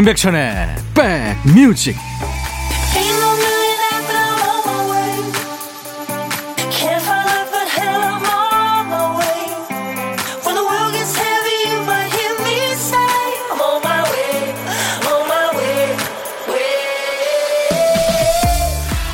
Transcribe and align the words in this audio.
임백천의 0.00 0.76
백뮤직. 0.94 1.94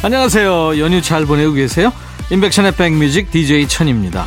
안녕하세요. 0.04 0.78
연휴 0.78 1.02
잘 1.02 1.26
보내고 1.26 1.52
계세요? 1.54 1.92
임백천의 2.30 2.76
백뮤직 2.76 3.32
DJ 3.32 3.66
천입니다. 3.66 4.24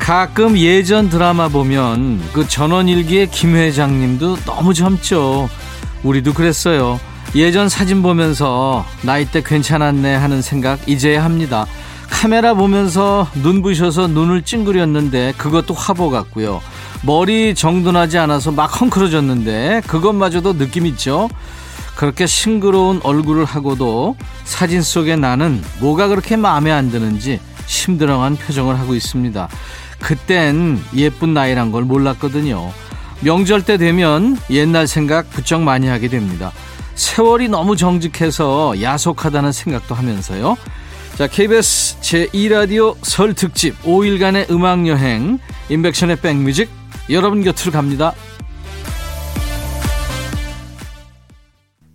가끔 0.00 0.58
예전 0.58 1.08
드라마 1.08 1.46
보면 1.46 2.20
그 2.32 2.48
전원일기의 2.48 3.30
김 3.30 3.54
회장님도 3.54 4.38
너무 4.44 4.74
젊죠. 4.74 5.48
우리도 6.02 6.34
그랬어요. 6.34 7.00
예전 7.34 7.68
사진 7.68 8.02
보면서 8.02 8.84
나이 9.02 9.24
때 9.26 9.42
괜찮았네 9.42 10.14
하는 10.14 10.42
생각 10.42 10.88
이제야 10.88 11.24
합니다. 11.24 11.66
카메라 12.08 12.54
보면서 12.54 13.28
눈부셔서 13.42 14.08
눈을 14.08 14.42
찡그렸는데 14.42 15.34
그것도 15.36 15.74
화보 15.74 16.10
같고요. 16.10 16.60
머리 17.02 17.54
정돈하지 17.54 18.18
않아서 18.18 18.50
막 18.50 18.80
헝클어졌는데 18.80 19.82
그것마저도 19.86 20.56
느낌 20.56 20.86
있죠. 20.86 21.28
그렇게 21.96 22.26
싱그러운 22.26 23.00
얼굴을 23.02 23.44
하고도 23.44 24.16
사진 24.44 24.82
속에 24.82 25.16
나는 25.16 25.62
뭐가 25.80 26.08
그렇게 26.08 26.36
마음에 26.36 26.70
안 26.70 26.90
드는지 26.90 27.40
심드렁한 27.66 28.36
표정을 28.36 28.78
하고 28.78 28.94
있습니다. 28.94 29.48
그땐 30.00 30.80
예쁜 30.94 31.34
나이란 31.34 31.72
걸 31.72 31.84
몰랐거든요. 31.84 32.72
명절 33.20 33.64
때 33.64 33.76
되면 33.76 34.36
옛날 34.50 34.86
생각 34.86 35.30
부쩍 35.30 35.62
많이 35.62 35.86
하게 35.86 36.08
됩니다. 36.08 36.52
세월이 36.94 37.48
너무 37.48 37.76
정직해서 37.76 38.80
야속하다는 38.80 39.52
생각도 39.52 39.94
하면서요. 39.94 40.56
자, 41.16 41.26
KBS 41.26 41.98
제2라디오 42.00 42.96
설 43.02 43.34
특집 43.34 43.80
5일간의 43.82 44.50
음악여행 44.50 45.38
인백션의 45.68 46.16
백뮤직 46.20 46.68
여러분 47.10 47.42
곁으로 47.42 47.72
갑니다. 47.72 48.14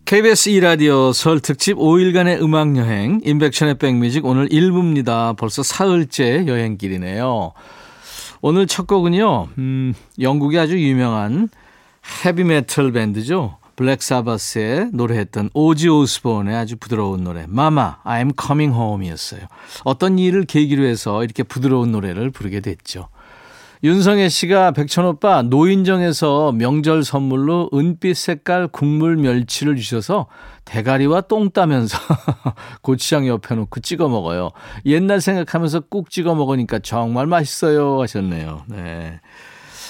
KBS 0.06 0.52
2라디오 0.52 1.14
설 1.14 1.40
특집 1.40 1.78
5일간의 1.78 2.42
음악여행 2.42 3.22
인백션의 3.24 3.78
백뮤직 3.80 4.26
오늘 4.26 4.48
1부입니다. 4.50 5.36
벌써 5.38 5.64
사흘째 5.64 6.46
여행길이네요. 6.46 7.54
오늘 8.46 8.68
첫 8.68 8.88
곡은요, 8.88 9.48
음, 9.58 9.94
영국의 10.20 10.60
아주 10.60 10.78
유명한 10.78 11.48
헤비메탈 12.26 12.92
밴드죠. 12.92 13.56
블랙사바스의 13.78 14.90
노래했던 14.92 15.52
오지 15.54 15.88
오스본의 15.88 16.54
아주 16.54 16.76
부드러운 16.76 17.24
노래 17.24 17.46
마마 17.48 18.00
I'm 18.04 18.34
Coming 18.38 18.78
Home이었어요. 18.78 19.44
어떤 19.86 20.20
일을 20.20 20.44
계기로 20.44 20.84
해서 20.84 21.24
이렇게 21.24 21.44
부드러운 21.44 21.94
노래를 21.94 22.32
부르게 22.32 22.60
됐죠. 22.60 23.08
윤성애 23.84 24.30
씨가 24.30 24.72
백천 24.72 25.06
오빠 25.06 25.42
노인정에서 25.42 26.54
명절 26.54 27.04
선물로 27.04 27.70
은빛 27.74 28.16
색깔 28.16 28.70
국물 28.70 29.18
멸치를 29.18 29.76
주셔서 29.76 30.28
대가리와 30.64 31.22
똥 31.22 31.52
따면서 31.52 31.98
고추장 32.82 33.28
옆에 33.28 33.56
놓고 33.56 33.82
찍어 33.82 34.08
먹어요. 34.08 34.52
옛날 34.86 35.20
생각하면서 35.20 35.82
꾹 35.82 36.10
찍어 36.10 36.34
먹으니까 36.34 36.80
정말 36.80 37.28
맛있어요 37.28 38.02
하셨네요. 38.02 38.64
네. 38.68 39.20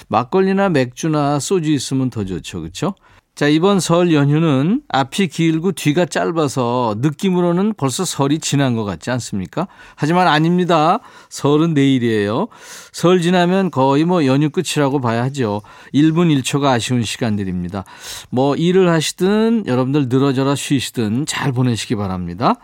막걸리나 0.08 0.70
맥주나 0.70 1.38
소주 1.38 1.72
있으면 1.72 2.10
더 2.10 2.26
좋죠. 2.26 2.62
그렇죠? 2.62 2.96
자, 3.36 3.48
이번 3.48 3.80
설 3.80 4.14
연휴는 4.14 4.84
앞이 4.90 5.28
길고 5.28 5.72
뒤가 5.72 6.06
짧아서 6.06 6.98
느낌으로는 7.00 7.74
벌써 7.76 8.06
설이 8.06 8.38
지난 8.38 8.76
것 8.76 8.84
같지 8.84 9.10
않습니까? 9.10 9.68
하지만 9.96 10.28
아닙니다. 10.28 11.00
설은 11.30 11.74
내일이에요. 11.74 12.48
설 12.92 13.22
지나면 13.22 13.72
거의 13.72 14.06
뭐 14.06 14.28
연휴 14.28 14.52
끝이라고 14.52 15.02
봐야 15.02 15.24
하죠. 15.24 15.64
1분 15.96 16.30
1초가 16.44 16.66
아쉬운 16.66 17.02
시간들입니다. 17.02 17.86
뭐 18.30 18.56
일을 18.56 18.90
하시든 18.90 19.64
여러분들 19.66 20.10
늘어져라 20.10 20.54
쉬시든 20.54 21.26
잘 21.26 21.52
보내시기 21.52 21.96
바랍니다. 21.96 22.58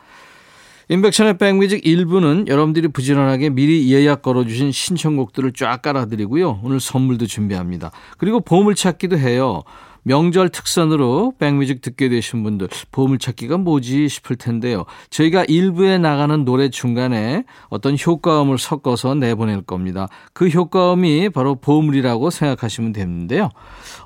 인백션의 0.92 1.38
백뮤직 1.38 1.84
1부는 1.84 2.48
여러분들이 2.48 2.88
부지런하게 2.88 3.50
미리 3.50 3.92
예약 3.92 4.24
걸어주신 4.24 4.72
신청곡들을 4.72 5.54
쫙 5.54 5.82
깔아드리고요. 5.84 6.62
오늘 6.64 6.80
선물도 6.80 7.28
준비합니다. 7.28 7.92
그리고 8.18 8.40
보물찾기도 8.40 9.18
해요. 9.18 9.64
명절 10.10 10.50
특선으로 10.50 11.34
백뮤직 11.38 11.82
듣게 11.82 12.10
되신 12.10 12.42
분들 12.42 12.68
보물찾기가 12.92 13.58
뭐지 13.58 14.10
싶을 14.10 14.38
텐데요. 14.38 14.86
저희가 15.12 15.46
일부에 15.48 16.00
나가는 16.00 16.46
노래 16.46 16.70
중간에 16.70 17.44
어떤 17.68 17.96
효과음을 17.96 18.58
섞어서 18.58 19.14
내보낼 19.14 19.62
겁니다. 19.62 20.08
그 20.34 20.48
효과음이 20.48 21.30
바로 21.30 21.54
보물이라고 21.54 22.32
생각하시면 22.32 22.92
되는데요. 22.92 23.50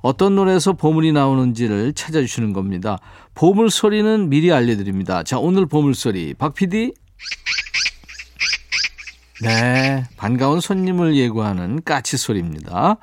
어떤 0.01 0.35
노래에서 0.35 0.73
보물이 0.73 1.13
나오는지를 1.13 1.93
찾아주시는 1.93 2.51
겁니다. 2.51 2.97
보물 3.33 3.69
소리는 3.69 4.27
미리 4.27 4.51
알려드립니다. 4.51 5.23
자, 5.23 5.39
오늘 5.39 5.65
보물 5.65 5.95
소리 5.95 6.33
박 6.33 6.53
PD. 6.53 6.91
네, 9.41 10.03
반가운 10.17 10.59
손님을 10.59 11.15
예고하는 11.15 11.81
까치 11.85 12.17
소리입니다. 12.17 12.97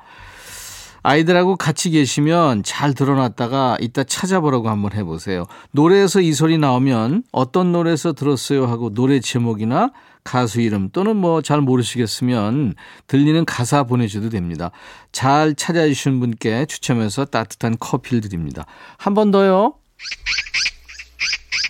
아이들하고 1.03 1.55
같이 1.55 1.89
계시면 1.89 2.63
잘 2.63 2.93
들어놨다가 2.93 3.77
이따 3.81 4.03
찾아보라고 4.03 4.69
한번 4.69 4.93
해보세요. 4.93 5.45
노래에서 5.71 6.21
이 6.21 6.33
소리 6.33 6.57
나오면 6.57 7.23
어떤 7.31 7.71
노래에서 7.71 8.13
들었어요 8.13 8.67
하고 8.67 8.93
노래 8.93 9.19
제목이나 9.19 9.91
가수 10.23 10.61
이름 10.61 10.89
또는 10.91 11.15
뭐 11.17 11.41
잘 11.41 11.61
모르시겠으면 11.61 12.75
들리는 13.07 13.43
가사 13.45 13.83
보내셔도 13.83 14.29
됩니다. 14.29 14.69
잘 15.11 15.55
찾아주신 15.55 16.19
분께 16.19 16.65
추첨해서 16.67 17.25
따뜻한 17.25 17.77
커피를 17.79 18.21
드립니다. 18.21 18.65
한 18.97 19.15
번 19.15 19.31
더요. 19.31 19.73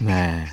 네. 0.02 0.46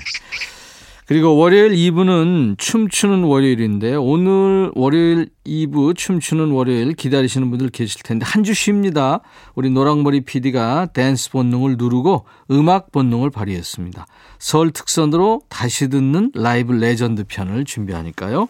그리고 1.09 1.37
월요일 1.37 1.71
2부는 1.73 2.59
춤추는 2.59 3.23
월요일인데 3.25 3.95
오늘 3.95 4.71
월요일 4.75 5.31
2부 5.47 5.97
춤추는 5.97 6.51
월요일 6.51 6.93
기다리시는 6.93 7.49
분들 7.49 7.71
계실 7.71 8.03
텐데 8.03 8.27
한 8.27 8.45
주 8.45 8.53
쉽니다. 8.53 9.21
우리 9.55 9.71
노랑머리 9.71 10.21
PD가 10.21 10.89
댄스 10.93 11.31
본능을 11.31 11.77
누르고 11.79 12.27
음악 12.51 12.93
본능을 12.93 13.31
발휘했습니다. 13.31 14.07
설 14.39 14.71
특선으로 14.71 15.41
다시 15.49 15.89
듣는 15.89 16.31
라이브 16.35 16.73
레전드 16.73 17.25
편을 17.27 17.65
준비하니까요. 17.65 18.49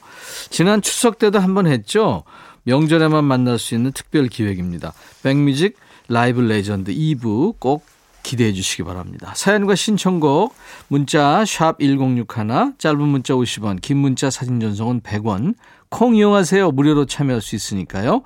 지난 0.50 0.82
추석 0.82 1.18
때도 1.18 1.38
한번 1.38 1.68
했죠. 1.68 2.24
명절에만 2.64 3.24
만날 3.24 3.60
수 3.60 3.76
있는 3.76 3.92
특별 3.92 4.26
기획입니다. 4.26 4.92
백뮤직 5.22 5.76
라이브 6.08 6.40
레전드 6.40 6.92
2부 6.92 7.54
꼭 7.60 7.84
기대해 8.28 8.52
주시기 8.52 8.82
바랍니다. 8.82 9.32
사연과 9.34 9.74
신청곡 9.74 10.54
문자 10.88 11.46
샵 11.46 11.78
1061, 11.80 12.74
짧은 12.76 13.00
문자 13.00 13.32
50원, 13.32 13.80
긴 13.80 13.96
문자 13.96 14.28
사진 14.28 14.60
전송은 14.60 15.00
100원, 15.00 15.54
콩 15.88 16.14
이용하세요. 16.14 16.70
무료로 16.72 17.06
참여할 17.06 17.40
수 17.40 17.56
있으니까요. 17.56 18.22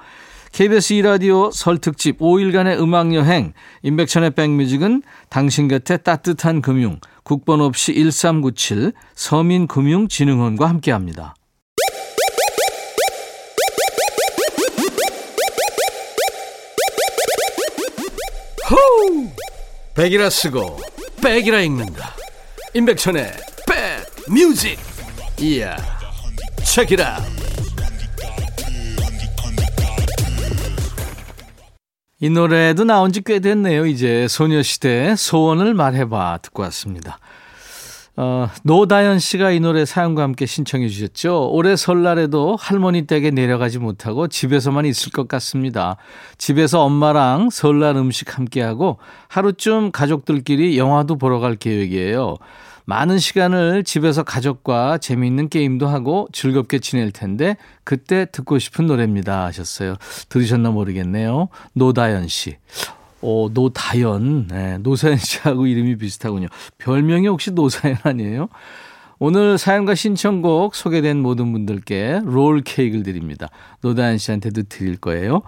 KBS 0.51 0.95
2라디오 0.95 1.53
설 1.53 1.79
특집 1.79 2.19
5일간의 2.19 2.81
음악여행 2.81 3.53
임백천의 3.83 4.33
백뮤직은 4.33 5.03
당신 5.29 5.69
곁에 5.69 5.99
따뜻한 5.99 6.63
금융 6.63 6.99
국번 7.23 7.61
없이 7.61 7.95
1397 7.95 8.93
서민금융진흥원과 9.15 10.69
함께합니다. 10.69 11.37
호우! 18.69 19.42
백이라 19.95 20.31
쓰고 20.31 20.79
백이라 21.23 21.61
읽는다. 21.61 22.15
임백천의 22.75 23.33
백뮤직. 24.27 24.79
이야 25.39 25.77
책이라. 26.65 27.19
이 32.21 32.31
노래도 32.31 32.85
나온 32.85 33.13
지 33.13 33.21
꽤 33.21 33.41
됐네요. 33.41 33.85
이제 33.87 34.27
소녀시대 34.29 35.17
소원을 35.17 35.75
말해봐 35.75 36.39
듣고 36.43 36.63
왔습니다 36.63 37.19
어, 38.15 38.49
노다연 38.65 39.19
씨가 39.19 39.53
이 39.53 39.61
노래 39.61 39.87
사연과 39.87 40.23
함께 40.23 40.45
신청해 40.45 40.89
주셨죠. 40.89 41.51
올해 41.51 41.77
설날에도 41.77 42.57
할머니 42.61 43.07
댁에 43.07 43.31
내려가지 43.31 43.79
못하고 43.79 44.29
집에서만 44.29 44.85
있을 44.85 45.13
것 45.13 45.29
같습니다. 45.29 45.97
집에서 46.37 46.83
엄마랑 46.83 47.49
설날 47.51 47.97
음식 47.97 48.37
함께하고 48.37 48.99
하루쯤 49.29 49.93
가족들끼리 49.93 50.77
영화도 50.77 51.17
보러 51.17 51.39
갈 51.39 51.57
계획이에요. 51.57 52.37
많은 52.85 53.19
시간을 53.19 53.85
집에서 53.85 54.25
가족과 54.25 54.99
재미있는 54.99 55.49
게임도 55.49 55.87
하고 55.87 56.29
즐겁게 56.33 56.81
지낼 56.81 57.13
텐데 57.13 57.57
그때 57.85 58.27
듣고 58.31 58.59
싶은 58.59 58.87
노래입니다 58.87 59.45
하셨어요. 59.45 59.95
들으셨나 60.29 60.71
모르겠네요. 60.71 61.49
노다연 61.75 62.29
씨. 62.29 62.57
오, 63.23 63.49
노다연. 63.49 64.49
네, 64.49 64.79
노사연 64.79 65.17
씨하고 65.17 65.67
이름이 65.67 65.97
비슷하군요. 65.97 66.49
별명이 66.79 67.29
혹시 67.29 67.53
노사연 67.53 67.97
아니에요? 68.03 68.49
오늘 69.19 69.57
사연과 69.57 69.95
신청곡 69.95 70.75
소개된 70.75 71.21
모든 71.21 71.53
분들께 71.53 72.23
롤 72.25 72.61
케이크를 72.63 73.05
드립니다. 73.05 73.49
노다연 73.81 74.19
씨한테도 74.19 74.65
드릴 74.65 74.97
거예요. 74.97 75.43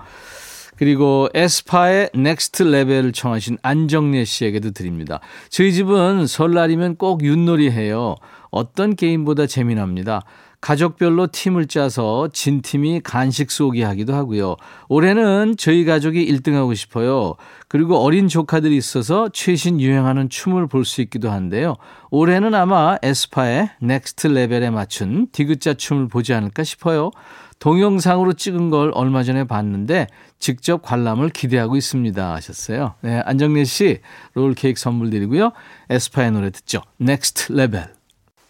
그리고 0.77 1.29
에스파의 1.35 2.11
Next 2.15 2.65
Level을 2.65 3.13
청하신 3.13 3.59
안정래 3.63 4.25
씨에게도 4.25 4.71
드립니다. 4.71 5.21
저희 5.49 5.73
집은 5.73 6.27
설날이면 6.27 6.97
꼭 6.97 7.25
윷놀이 7.25 7.71
해요. 7.71 8.17
어떤 8.51 8.95
게임보다 8.95 9.47
재미납니다. 9.47 10.23
가족별로 10.65 11.27
팀을 11.27 11.67
짜서 11.67 12.31
진 12.33 12.63
팀이 12.63 13.03
간식 13.05 13.51
쏘기 13.51 13.83
하기도 13.83 14.15
하고요. 14.15 14.57
올해는 14.89 15.57
저희 15.59 15.85
가족이 15.85 16.27
1등하고 16.27 16.75
싶어요. 16.75 17.35
그리고 17.69 17.99
어린 17.99 18.29
조카들이 18.29 18.75
있어서 18.75 19.29
최신 19.29 19.79
유행하는 19.79 20.31
춤을 20.31 20.67
볼 20.69 20.85
수 20.87 21.03
있기도 21.03 21.31
한데요. 21.31 21.77
올해는 22.11 22.55
아마 22.55 22.97
에스파의 23.03 23.73
Next 23.81 24.29
Level에 24.29 24.71
맞춘 24.71 25.27
디귿자 25.33 25.75
춤을 25.75 26.09
보지 26.09 26.33
않을까 26.33 26.65
싶어요. 26.65 27.11
동영상으로 27.59 28.33
찍은 28.33 28.71
걸 28.71 28.91
얼마 28.95 29.23
전에 29.23 29.45
봤는데 29.45 30.07
직접 30.39 30.81
관람을 30.81 31.29
기대하고 31.29 31.77
있습니다 31.77 32.35
하셨어요. 32.35 32.95
네, 33.03 33.21
안정래 33.27 33.65
씨 33.65 34.01
롤케이크 34.33 34.81
선물 34.81 35.11
드리고요. 35.11 35.53
에스파의 35.91 36.33
노래 36.33 36.51
듣죠. 36.51 36.81
Next 36.99 37.53
Level. 37.53 38.04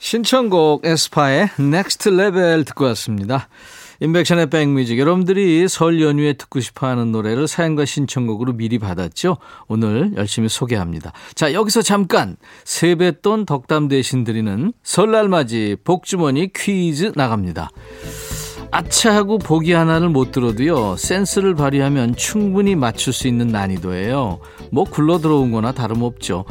신청곡 0.04 0.84
에스파의 0.84 1.48
Next 1.58 2.10
Level 2.10 2.66
듣고 2.66 2.84
왔습니다. 2.84 3.48
임백천의 4.00 4.50
백뮤직 4.50 4.98
여러분들이 4.98 5.66
설 5.66 6.02
연휴에 6.02 6.34
듣고 6.34 6.60
싶어하는 6.60 7.10
노래를 7.10 7.48
사연과 7.48 7.86
신청곡으로 7.86 8.52
미리 8.52 8.78
받았죠. 8.78 9.38
오늘 9.66 10.12
열심히 10.14 10.50
소개합니다. 10.50 11.12
자 11.34 11.54
여기서 11.54 11.80
잠깐 11.80 12.36
세뱃돈 12.64 13.46
덕담 13.46 13.88
대신 13.88 14.24
드리는 14.24 14.74
설날 14.82 15.30
맞이 15.30 15.78
복주머니 15.84 16.52
퀴즈 16.52 17.12
나갑니다. 17.16 17.70
아차 18.72 19.14
하고 19.14 19.38
보기 19.38 19.72
하나를 19.72 20.10
못 20.10 20.32
들어도요 20.32 20.96
센스를 20.96 21.54
발휘하면 21.54 22.14
충분히 22.14 22.74
맞출 22.74 23.14
수 23.14 23.26
있는 23.26 23.48
난이도예요. 23.48 24.38
뭐 24.70 24.84
굴러 24.84 25.16
들어온 25.16 25.50
거나 25.50 25.72
다름없죠. 25.72 26.44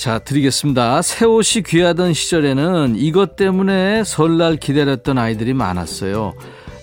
자, 0.00 0.18
드리겠습니다. 0.18 1.02
새 1.02 1.26
옷이 1.26 1.62
귀하던 1.62 2.14
시절에는 2.14 2.94
이것 2.96 3.36
때문에 3.36 4.02
설날 4.04 4.56
기다렸던 4.56 5.18
아이들이 5.18 5.52
많았어요. 5.52 6.32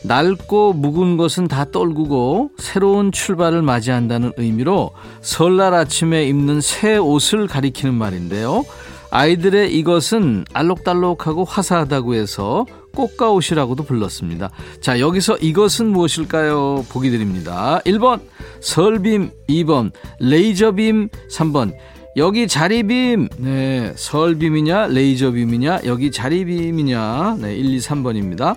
낡고 0.03 0.73
묵은 0.73 1.17
것은 1.17 1.47
다 1.47 1.65
떨구고 1.65 2.51
새로운 2.59 3.11
출발을 3.11 3.63
맞이한다는 3.63 4.33
의미로 4.37 4.91
설날 5.21 5.73
아침에 5.73 6.27
입는 6.27 6.61
새 6.61 6.97
옷을 6.97 7.47
가리키는 7.47 7.95
말인데요. 7.95 8.63
아이들의 9.09 9.75
이것은 9.75 10.45
알록달록하고 10.53 11.43
화사하다고 11.43 12.13
해서 12.13 12.67
꽃가옷이라고도 12.93 13.83
불렀습니다. 13.83 14.51
자, 14.79 14.99
여기서 14.99 15.37
이것은 15.37 15.87
무엇일까요? 15.87 16.85
보기 16.89 17.09
드립니다. 17.09 17.81
1번 17.83 18.21
설빔, 18.61 19.31
2번 19.49 19.91
레이저빔, 20.19 21.09
3번 21.31 21.73
여기 22.17 22.47
자리빔, 22.47 23.29
네, 23.37 23.93
설빔이냐, 23.95 24.87
레이저빔이냐, 24.87 25.81
여기 25.85 26.09
자리빔이냐, 26.09 27.37
네, 27.39 27.55
1, 27.55 27.75
2, 27.75 27.77
3번입니다. 27.77 28.55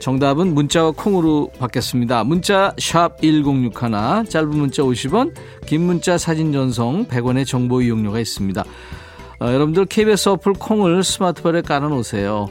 정답은 0.00 0.54
문자와 0.54 0.92
콩으로 0.92 1.50
받겠습니다. 1.58 2.24
문자 2.24 2.74
샵 2.78 3.20
1061, 3.20 4.24
짧은 4.26 4.48
문자 4.48 4.82
50원, 4.82 5.34
긴 5.66 5.82
문자 5.82 6.16
사진 6.16 6.50
전송 6.50 7.06
100원의 7.08 7.46
정보 7.46 7.82
이용료가 7.82 8.18
있습니다. 8.20 8.64
어, 9.40 9.46
여러분들 9.46 9.84
KBS 9.84 10.30
어플 10.30 10.54
콩을 10.54 11.04
스마트폰에 11.04 11.60
깔아놓으세요. 11.60 12.48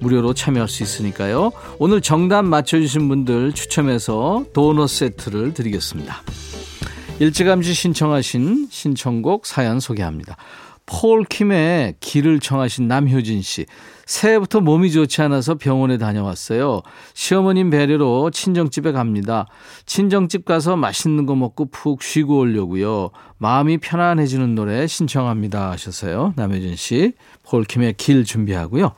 무료로 0.00 0.34
참여할 0.34 0.68
수 0.68 0.82
있으니까요. 0.82 1.50
오늘 1.78 2.02
정답 2.02 2.44
맞춰주신 2.44 3.08
분들 3.08 3.52
추첨해서 3.54 4.44
도넛 4.52 4.90
세트를 4.90 5.54
드리겠습니다. 5.54 6.20
일찌감치 7.20 7.74
신청하신 7.74 8.68
신청곡 8.70 9.46
사연 9.46 9.78
소개합니다. 9.78 10.36
폴 10.84 11.24
킴의 11.24 11.94
길을 12.00 12.40
청하신 12.40 12.88
남효진 12.88 13.40
씨. 13.40 13.66
새해부터 14.04 14.60
몸이 14.60 14.90
좋지 14.90 15.22
않아서 15.22 15.54
병원에 15.54 15.96
다녀왔어요. 15.96 16.82
시어머님 17.14 17.70
배려로 17.70 18.30
친정집에 18.30 18.92
갑니다. 18.92 19.46
친정집 19.86 20.44
가서 20.44 20.76
맛있는 20.76 21.24
거 21.24 21.34
먹고 21.36 21.66
푹 21.70 22.02
쉬고 22.02 22.40
오려고요. 22.40 23.10
마음이 23.38 23.78
편안해지는 23.78 24.54
노래 24.54 24.86
신청합니다 24.86 25.70
하셨어요. 25.70 26.34
남효진 26.36 26.76
씨. 26.76 27.12
폴 27.44 27.64
킴의 27.64 27.94
길 27.96 28.24
준비하고요. 28.24 28.92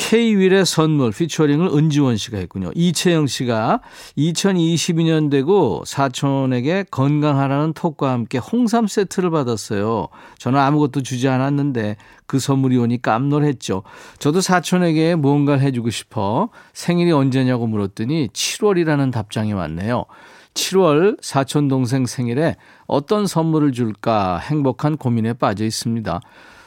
K-윌의 0.00 0.64
선물 0.64 1.12
피처링을 1.12 1.68
은지원 1.68 2.16
씨가 2.16 2.38
했군요. 2.38 2.70
이채영 2.74 3.26
씨가 3.26 3.80
2022년 4.16 5.30
되고 5.30 5.82
사촌에게 5.84 6.86
건강하라는 6.90 7.74
톡과 7.74 8.10
함께 8.10 8.38
홍삼 8.38 8.86
세트를 8.86 9.30
받았어요. 9.30 10.08
저는 10.38 10.58
아무것도 10.58 11.02
주지 11.02 11.28
않았는데 11.28 11.96
그 12.26 12.38
선물이 12.38 12.78
오니 12.78 13.02
깜놀했죠. 13.02 13.82
저도 14.18 14.40
사촌에게 14.40 15.16
무언가를 15.16 15.60
해주고 15.60 15.90
싶어 15.90 16.48
생일이 16.72 17.12
언제냐고 17.12 17.66
물었더니 17.66 18.28
7월이라는 18.28 19.12
답장이 19.12 19.52
왔네요. 19.52 20.06
7월 20.54 21.18
사촌 21.20 21.68
동생 21.68 22.06
생일에 22.06 22.56
어떤 22.86 23.26
선물을 23.26 23.72
줄까 23.72 24.38
행복한 24.38 24.96
고민에 24.96 25.34
빠져 25.34 25.66
있습니다. 25.66 26.20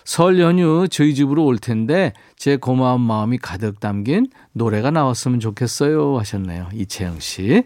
설 0.06 0.40
연휴 0.40 0.88
저희 0.90 1.14
집으로 1.16 1.46
올 1.46 1.58
텐데 1.58 2.14
제 2.36 2.58
고마운 2.58 3.02
마음이 3.02 3.38
가득 3.38 3.80
담긴 3.80 4.28
노래가 4.52 4.92
나왔으면 4.92 5.40
좋겠어요 5.40 6.18
하셨네요. 6.20 6.70
이채영 6.74 7.20
씨. 7.20 7.64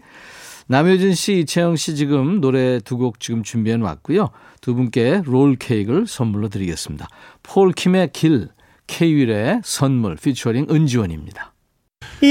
남효진 0.70 1.14
씨, 1.14 1.38
이채영 1.40 1.76
씨 1.76 1.96
지금 1.96 2.40
노래 2.40 2.78
두 2.80 2.98
곡 2.98 3.20
지금 3.20 3.42
준비해 3.42 3.76
놨고요. 3.78 4.28
두 4.60 4.74
분께 4.74 5.22
롤 5.24 5.56
케이크를 5.56 6.06
선물로 6.06 6.48
드리겠습니다. 6.48 7.08
폴 7.42 7.72
킴의 7.72 8.10
길, 8.12 8.48
케이윌의 8.86 9.62
선물 9.64 10.16
피처링 10.16 10.66
은지원입니다. 10.70 11.54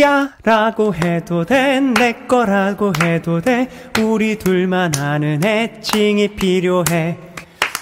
야 0.02 0.36
라고 0.44 0.94
해도 0.94 1.46
돼 1.46 1.80
내 1.82 2.14
거라고 2.28 2.92
해도 3.02 3.42
돼 3.42 3.70
우리 4.02 4.38
둘만 4.38 4.96
아는 4.98 5.44
애칭이 5.44 6.36
필요해 6.36 7.18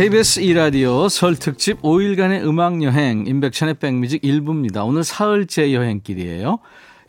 KBS 0.00 0.40
2라디오 0.40 1.10
설 1.10 1.36
특집 1.36 1.82
5일간의 1.82 2.42
음악여행 2.42 3.26
인백천의 3.26 3.74
백뮤직 3.74 4.22
1부입니다. 4.22 4.86
오늘 4.86 5.04
사흘째 5.04 5.74
여행길이에요. 5.74 6.58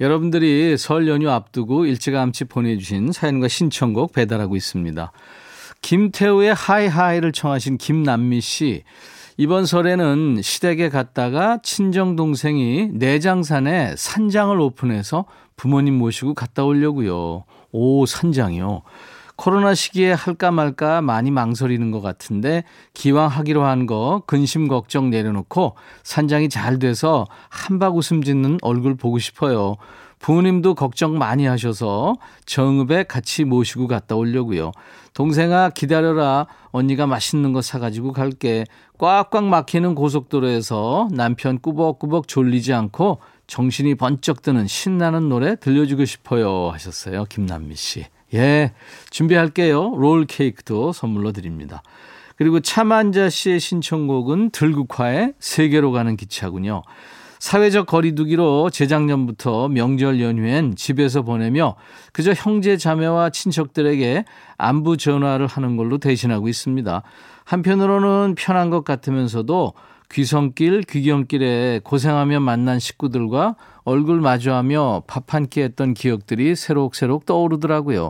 여러분들이 0.01 0.75
설 0.77 1.07
연휴 1.07 1.29
앞두고 1.29 1.85
일찌감치 1.85 2.43
보내주신 2.43 3.13
사연과 3.13 3.47
신청곡 3.47 4.11
배달하고 4.11 4.57
있습니다. 4.57 5.09
김태우의 5.81 6.53
하이하이를 6.53 7.31
청하신 7.31 7.77
김남미 7.77 8.41
씨. 8.41 8.83
이번 9.37 9.65
설에는 9.65 10.41
시댁에 10.41 10.89
갔다가 10.89 11.59
친정 11.63 12.17
동생이 12.17 12.89
내장산에 12.91 13.95
산장을 13.95 14.59
오픈해서 14.59 15.23
부모님 15.55 15.93
모시고 15.97 16.33
갔다 16.33 16.65
오려고요. 16.65 17.45
오, 17.71 18.05
산장이요. 18.05 18.81
코로나 19.41 19.73
시기에 19.73 20.11
할까 20.11 20.51
말까 20.51 21.01
많이 21.01 21.31
망설이는 21.31 21.89
것 21.89 21.99
같은데 21.99 22.63
기왕 22.93 23.25
하기로 23.27 23.63
한 23.63 23.87
거 23.87 24.21
근심 24.27 24.67
걱정 24.67 25.09
내려놓고 25.09 25.73
산장이 26.03 26.47
잘 26.47 26.77
돼서 26.77 27.25
한박 27.49 27.97
웃음 27.97 28.21
짓는 28.21 28.59
얼굴 28.61 28.93
보고 28.93 29.17
싶어요. 29.17 29.77
부모님도 30.19 30.75
걱정 30.75 31.17
많이 31.17 31.47
하셔서 31.47 32.17
정읍에 32.45 33.05
같이 33.05 33.43
모시고 33.43 33.87
갔다 33.87 34.15
오려고요. 34.15 34.73
동생아 35.15 35.69
기다려라. 35.69 36.45
언니가 36.69 37.07
맛있는 37.07 37.51
거 37.51 37.63
사가지고 37.63 38.11
갈게. 38.11 38.65
꽉꽉 38.99 39.45
막히는 39.45 39.95
고속도로에서 39.95 41.07
남편 41.11 41.57
꾸벅꾸벅 41.57 42.27
졸리지 42.27 42.73
않고 42.73 43.17
정신이 43.47 43.95
번쩍 43.95 44.43
드는 44.43 44.67
신나는 44.67 45.29
노래 45.29 45.55
들려주고 45.55 46.05
싶어요 46.05 46.69
하셨어요. 46.69 47.25
김남미 47.25 47.73
씨. 47.75 48.05
예, 48.33 48.73
준비할게요. 49.09 49.95
롤 49.95 50.25
케이크도 50.25 50.93
선물로 50.93 51.31
드립니다. 51.31 51.83
그리고 52.37 52.59
차만자 52.59 53.29
씨의 53.29 53.59
신청곡은 53.59 54.51
들국화의 54.51 55.33
세계로 55.39 55.91
가는 55.91 56.15
기차군요. 56.17 56.83
사회적 57.41 57.87
거리두기로 57.87 58.69
재작년부터 58.69 59.67
명절 59.67 60.21
연휴엔 60.21 60.75
집에서 60.75 61.23
보내며 61.23 61.75
그저 62.13 62.33
형제 62.33 62.77
자매와 62.77 63.31
친척들에게 63.31 64.25
안부 64.57 64.97
전화를 64.97 65.47
하는 65.47 65.75
걸로 65.75 65.97
대신하고 65.97 66.47
있습니다. 66.47 67.01
한편으로는 67.45 68.35
편한 68.37 68.69
것 68.69 68.83
같으면서도 68.83 69.73
귀성길, 70.11 70.83
귀경길에 70.83 71.81
고생하며 71.83 72.41
만난 72.41 72.79
식구들과 72.79 73.55
얼굴 73.83 74.21
마주하며 74.21 75.03
밥 75.07 75.33
한 75.33 75.47
끼 75.47 75.61
했던 75.61 75.93
기억들이 75.93 76.55
새록새록 76.55 77.25
떠오르더라고요. 77.25 78.09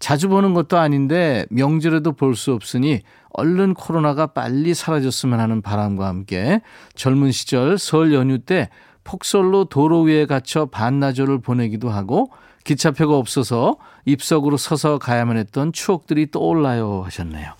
자주 0.00 0.28
보는 0.28 0.52
것도 0.54 0.78
아닌데 0.78 1.46
명절에도 1.50 2.12
볼 2.12 2.34
수 2.34 2.52
없으니 2.52 3.00
얼른 3.34 3.74
코로나가 3.74 4.26
빨리 4.26 4.74
사라졌으면 4.74 5.38
하는 5.40 5.62
바람과 5.62 6.06
함께 6.06 6.60
젊은 6.94 7.30
시절 7.32 7.78
설 7.78 8.12
연휴 8.12 8.38
때 8.38 8.68
폭설로 9.04 9.64
도로 9.66 10.02
위에 10.02 10.26
갇혀 10.26 10.66
반나절을 10.66 11.40
보내기도 11.40 11.88
하고 11.90 12.30
기차표가 12.64 13.16
없어서 13.16 13.76
입석으로 14.04 14.56
서서 14.56 14.98
가야만 14.98 15.36
했던 15.36 15.72
추억들이 15.72 16.30
떠올라요 16.30 17.02
하셨네요. 17.04 17.52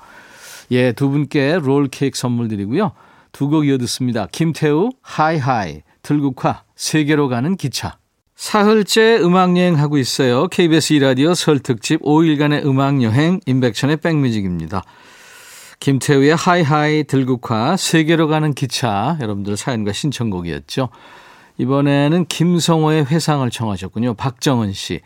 예, 0.73 0.92
두 0.92 1.11
분께 1.11 1.59
롤 1.61 1.88
케이크 1.88 2.19
선물 2.19 2.49
드리고요. 2.49 2.92
두 3.33 3.49
곡 3.49 3.66
이어 3.66 3.78
듣습니다. 3.78 4.28
김태우, 4.31 4.90
High 5.01 5.37
High, 5.37 5.83
들국화, 6.02 6.62
세계로 6.83 7.29
가는 7.29 7.57
기차. 7.57 7.97
사흘째 8.35 9.21
음악여행 9.21 9.79
하고 9.79 9.99
있어요. 9.99 10.49
KBS 10.49 10.95
이라디오 10.95 11.33
설 11.33 11.61
특집 11.61 12.03
5일간의 12.03 12.67
음악여행 12.67 13.39
임백천의 13.47 13.99
백뮤직입니다. 13.99 14.83
김태우의 15.79 16.35
High 16.35 16.70
High 16.70 17.05
들국화 17.05 17.77
세계로 17.77 18.27
가는 18.27 18.53
기차 18.53 19.17
여러분들 19.21 19.57
사연과 19.57 19.93
신청곡이었죠. 19.93 20.89
이번에는 21.59 22.27
김성호의 22.27 23.07
회상을 23.07 23.49
청하셨군요. 23.49 24.15
박정은 24.15 24.73
씨. 24.73 25.03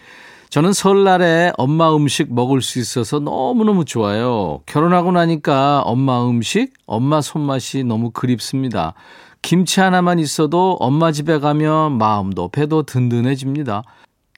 저는 0.49 0.73
설날에 0.73 1.53
엄마 1.59 1.95
음식 1.95 2.33
먹을 2.33 2.63
수 2.63 2.79
있어서 2.79 3.19
너무너무 3.19 3.85
좋아요. 3.85 4.63
결혼하고 4.65 5.13
나니까 5.13 5.83
엄마 5.83 6.27
음식, 6.27 6.73
엄마 6.87 7.21
손맛이 7.21 7.85
너무 7.85 8.13
그립습니다. 8.13 8.95
김치 9.43 9.81
하나만 9.81 10.19
있어도 10.19 10.77
엄마 10.81 11.13
집에 11.13 11.39
가면 11.39 11.99
마음도 11.99 12.49
배도 12.49 12.83
든든해집니다. 12.85 13.83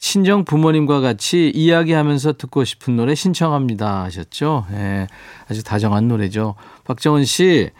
친정 0.01 0.45
부모님과 0.45 1.01
같이 1.01 1.51
이야기하면서 1.55 2.35
듣고 2.35 2.65
싶은 2.65 2.97
노래 2.97 3.15
신청합니다 3.15 4.05
하셨죠. 4.05 4.67
예, 4.73 5.07
아주 5.51 5.65
다정한 5.65 6.09
노래죠. 6.09 6.55
박정은 6.85 7.25
씨, 7.25 7.71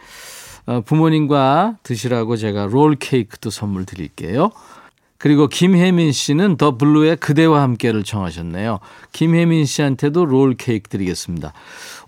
어, 0.65 0.81
부모님과 0.81 1.77
드시라고 1.83 2.35
제가 2.35 2.65
롤 2.65 2.95
케이크도 2.95 3.49
선물 3.49 3.85
드릴게요. 3.85 4.51
그리고 5.17 5.47
김혜민 5.47 6.13
씨는 6.13 6.55
더 6.55 6.77
블루의 6.77 7.17
그대와 7.17 7.61
함께를 7.61 8.03
청하셨네요. 8.03 8.79
김혜민 9.11 9.65
씨한테도 9.65 10.25
롤 10.25 10.55
케이크 10.55 10.89
드리겠습니다. 10.89 11.51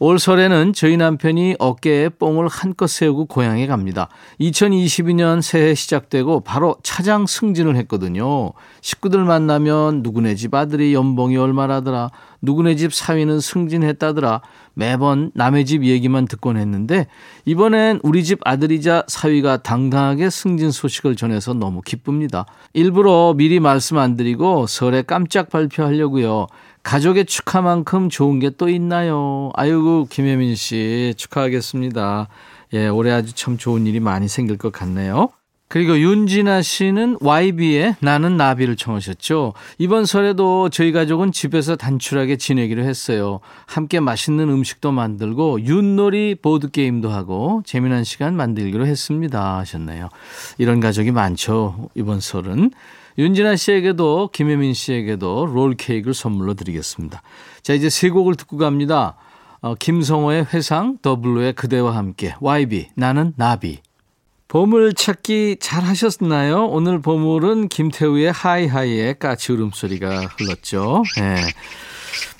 올 0.03 0.17
설에는 0.17 0.73
저희 0.73 0.97
남편이 0.97 1.57
어깨에 1.59 2.09
뽕을 2.09 2.47
한껏 2.47 2.89
세우고 2.89 3.25
고향에 3.25 3.67
갑니다. 3.67 4.09
2022년 4.39 5.43
새해 5.43 5.75
시작되고 5.75 6.39
바로 6.39 6.75
차장 6.81 7.27
승진을 7.27 7.75
했거든요. 7.75 8.51
식구들 8.81 9.23
만나면 9.23 10.01
누구네 10.01 10.33
집 10.33 10.55
아들이 10.55 10.95
연봉이 10.95 11.37
얼마라더라. 11.37 12.09
누구네 12.41 12.77
집 12.77 12.95
사위는 12.95 13.41
승진했다더라. 13.41 14.41
매번 14.73 15.29
남의 15.35 15.67
집 15.67 15.83
얘기만 15.83 16.25
듣곤 16.25 16.57
했는데 16.57 17.05
이번엔 17.45 17.99
우리 18.01 18.23
집 18.23 18.39
아들이자 18.43 19.03
사위가 19.07 19.57
당당하게 19.57 20.31
승진 20.31 20.71
소식을 20.71 21.15
전해서 21.15 21.53
너무 21.53 21.81
기쁩니다. 21.81 22.47
일부러 22.73 23.35
미리 23.37 23.59
말씀 23.59 23.99
안 23.99 24.15
드리고 24.15 24.65
설에 24.65 25.03
깜짝 25.03 25.51
발표하려고요. 25.51 26.47
가족의 26.83 27.25
축하만큼 27.25 28.09
좋은 28.09 28.39
게 28.39 28.51
또 28.57 28.69
있나요? 28.69 29.51
아이고, 29.55 30.07
김혜민 30.09 30.55
씨, 30.55 31.13
축하하겠습니다. 31.17 32.27
예, 32.73 32.87
올해 32.87 33.11
아주 33.11 33.33
참 33.33 33.57
좋은 33.57 33.85
일이 33.87 33.99
많이 33.99 34.27
생길 34.27 34.57
것 34.57 34.71
같네요. 34.71 35.29
그리고 35.67 35.97
윤진아 35.97 36.63
씨는 36.63 37.17
YB의 37.21 37.95
나는 38.01 38.35
나비를 38.35 38.75
청하셨죠. 38.75 39.53
이번 39.77 40.05
설에도 40.05 40.67
저희 40.67 40.91
가족은 40.91 41.31
집에서 41.31 41.77
단출하게 41.77 42.35
지내기로 42.35 42.83
했어요. 42.83 43.39
함께 43.67 44.01
맛있는 44.01 44.49
음식도 44.49 44.91
만들고 44.91 45.61
윷놀이 45.63 46.35
보드게임도 46.41 47.09
하고 47.09 47.61
재미난 47.65 48.03
시간 48.03 48.35
만들기로 48.35 48.85
했습니다 48.85 49.59
하셨네요. 49.59 50.09
이런 50.57 50.81
가족이 50.81 51.11
많죠. 51.11 51.87
이번 51.95 52.19
설은. 52.19 52.71
윤진아 53.17 53.55
씨에게도 53.55 54.29
김혜민 54.33 54.73
씨에게도 54.73 55.47
롤 55.47 55.75
케이크를 55.75 56.13
선물로 56.13 56.53
드리겠습니다. 56.53 57.21
자 57.61 57.73
이제 57.73 57.89
세 57.89 58.09
곡을 58.09 58.35
듣고 58.35 58.57
갑니다. 58.57 59.15
어, 59.61 59.75
김성호의 59.75 60.47
회상, 60.53 60.97
더블로의 61.01 61.53
그대와 61.53 61.95
함께, 61.95 62.35
YB, 62.39 62.89
나는 62.95 63.33
나비. 63.37 63.79
보물 64.47 64.93
찾기 64.93 65.57
잘 65.61 65.83
하셨나요? 65.83 66.65
오늘 66.65 66.99
보물은 66.99 67.69
김태우의 67.69 68.31
하이하이의 68.31 69.17
까치 69.19 69.53
울음소리가 69.53 70.25
흘렀죠. 70.25 71.03
네. 71.17 71.35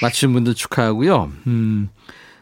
맞춘 0.01 0.33
분들 0.33 0.55
축하하고요. 0.55 1.31
음, 1.47 1.89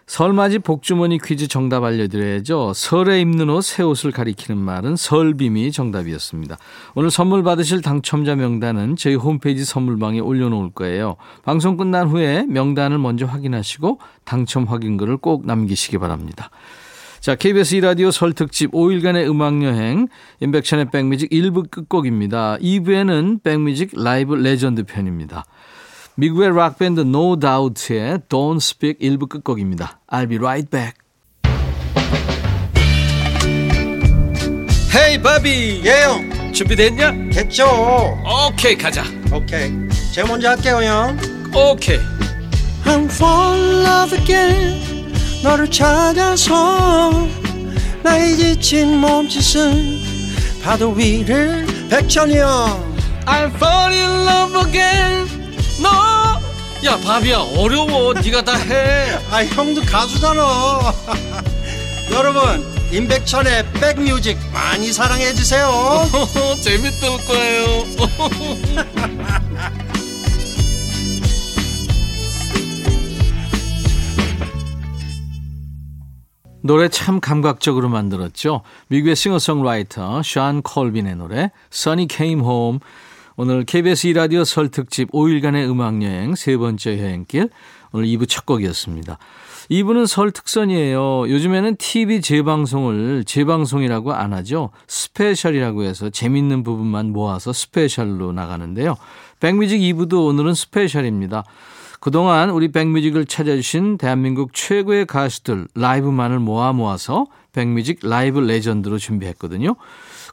설맞이 0.10 0.58
복주머니 0.58 1.20
퀴즈 1.20 1.48
정답 1.48 1.84
알려드려야죠. 1.84 2.74
설에 2.74 3.22
입는 3.22 3.48
옷, 3.52 3.62
새 3.62 3.84
옷을 3.84 4.12
가리키는 4.12 4.60
말은 4.60 4.96
설빔이 4.96 5.72
정답이었습니다. 5.72 6.58
오늘 6.96 7.12
선물 7.12 7.44
받으실 7.44 7.84
당첨자 7.84 8.36
명단은 8.36 8.96
저희 8.96 9.14
홈페이지 9.14 9.64
선물방에 9.64 10.20
올려놓을 10.20 10.72
거예요. 10.72 11.16
방송 11.44 11.78
끝난 11.78 12.08
후에 12.08 12.48
명단을 12.50 12.98
먼저 12.98 13.28
확인하시고 13.28 14.00
당첨 14.26 14.64
확인글을 14.64 15.18
꼭 15.18 15.46
남기시기 15.46 16.00
바랍니다. 16.00 16.50
자, 17.20 17.36
KBS 17.36 17.76
이라디오 17.76 18.10
설 18.10 18.34
특집 18.34 18.72
5일간의 18.72 19.30
음악여행, 19.30 20.08
임백천의 20.40 20.90
백뮤직 20.90 21.30
1부 21.30 21.70
끝곡입니다. 21.70 22.58
2부에는 22.58 23.44
백뮤직 23.44 23.92
라이브 23.94 24.34
레전드 24.34 24.86
편입니다. 24.86 25.46
미국의 26.20 26.54
락밴드 26.54 27.00
No 27.00 27.40
Doubt의 27.40 28.20
Don't 28.28 28.58
Speak 28.58 29.00
1부 29.00 29.30
끝곡입니다. 29.30 30.02
I'll 30.12 30.28
be 30.28 30.38
right 30.38 30.70
back. 30.70 30.96
Hey 34.94 35.22
Bobby. 35.22 35.82
예, 35.86 36.06
형. 36.06 36.52
준비됐냐? 36.52 37.14
됐죠. 37.32 37.66
오케이 38.50 38.78
가자. 38.78 39.06
오케이. 39.32 39.72
제가 40.14 40.28
먼저 40.28 40.50
할게요 40.50 40.82
형. 40.84 41.18
오케이. 41.56 42.00
I'm 42.84 43.06
fall 43.06 43.58
in 43.58 43.86
love 43.86 44.20
again. 44.20 45.14
너를 45.42 45.72
찾아서 45.72 47.12
나의 48.04 48.36
지친 48.36 48.98
몸짓은 48.98 50.02
파도 50.62 50.92
위를 50.92 51.66
백천이 51.90 52.40
형. 52.40 52.50
I'm 53.26 53.56
fall 53.56 53.94
in 53.94 54.28
love 54.28 54.68
again 54.68 55.29
너야 55.82 56.98
바비야 57.04 57.38
어려워. 57.58 58.14
네가 58.14 58.44
다해. 58.44 59.18
아 59.32 59.44
형도 59.46 59.82
가수잖아. 59.82 60.94
여러분 62.12 62.66
임백천의 62.92 63.72
백뮤직 63.74 64.38
많이 64.52 64.92
사랑해 64.92 65.34
주세요. 65.34 65.70
재밌을 66.62 67.10
거예요. 67.28 67.84
노래 76.62 76.90
참 76.90 77.20
감각적으로 77.20 77.90
만들었죠. 77.90 78.62
미국의 78.90 79.16
싱어송라이터 79.16 80.22
숀 80.24 80.62
콜빈의 80.62 81.16
노래 81.16 81.52
Sunny 81.74 82.08
Came 82.12 82.42
Home 82.42 82.80
오늘 83.42 83.64
KBS 83.64 84.08
이라디오 84.08 84.44
설 84.44 84.68
특집 84.68 85.10
5일간의 85.14 85.70
음악여행 85.72 86.36
세 86.36 86.58
번째 86.58 87.00
여행길 87.00 87.50
오늘 87.94 88.06
2부 88.08 88.28
첫 88.28 88.46
곡이었습니다. 88.46 89.18
2부는 89.72 90.08
설 90.08 90.32
특선이에요. 90.32 91.30
요즘에는 91.30 91.78
TV 91.78 92.20
재방송을 92.20 93.24
재방송이라고 93.24 94.12
안 94.12 94.34
하죠. 94.34 94.72
스페셜이라고 94.88 95.84
해서 95.84 96.10
재밌는 96.10 96.64
부분만 96.64 97.14
모아서 97.14 97.54
스페셜로 97.54 98.34
나가는데요. 98.34 98.98
백뮤직 99.40 99.80
2부도 99.80 100.28
오늘은 100.28 100.54
스페셜입니다. 100.54 101.46
그동안 102.02 102.50
우리 102.50 102.74
백뮤직을 102.74 103.26
찾아주신 103.26 103.98
대한민국 103.98 104.54
최고의 104.54 105.06
가수들 105.06 105.70
라이브만을 105.76 106.40
모아 106.40 106.74
모아서 106.74 107.28
백뮤직 107.54 108.00
라이브 108.04 108.40
레전드로 108.40 108.98
준비했거든요. 108.98 109.78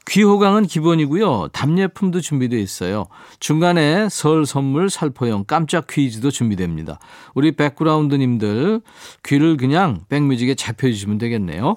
귀호강은 0.08 0.66
기본이고요. 0.66 1.48
답례품도 1.52 2.20
준비되어 2.20 2.58
있어요. 2.60 3.06
중간에 3.40 4.08
설 4.08 4.46
선물 4.46 4.88
살포형 4.88 5.44
깜짝 5.46 5.86
퀴즈도 5.88 6.30
준비됩니다. 6.30 7.00
우리 7.34 7.52
백그라운드님들 7.52 8.80
귀를 9.24 9.56
그냥 9.56 10.00
백뮤직에 10.08 10.54
잡혀주시면 10.54 11.18
되겠네요. 11.18 11.76